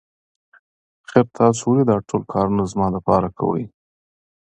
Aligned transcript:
آخر 1.05 1.25
تاسو 1.37 1.61
ولې 1.67 1.83
دا 1.89 1.97
ټول 2.07 2.21
کارونه 2.33 2.63
زما 2.71 2.87
لپاره 2.95 3.27
کوئ. 3.39 3.63